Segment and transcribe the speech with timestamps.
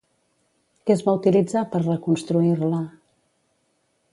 [0.87, 2.81] Què es va utilitzar per reconstruir-la?